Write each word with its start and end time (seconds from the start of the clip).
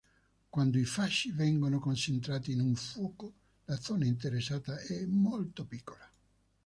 Quando 0.49 0.79
i 0.79 0.83
fasci 0.85 1.31
vengono 1.31 1.77
concentrati 1.77 2.53
in 2.53 2.61
un 2.61 2.73
fuoco, 2.75 3.33
la 3.65 3.77
zona 3.79 4.05
interessata 4.05 4.79
è 4.79 5.05
molto 5.05 5.63
piccola. 5.67 6.11